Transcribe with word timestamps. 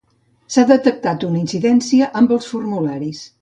S'ha 0.53 0.63
detectat 0.71 1.25
una 1.27 1.39
incidència 1.41 2.09
amb 2.23 2.35
els 2.39 2.49
formularis. 2.55 3.23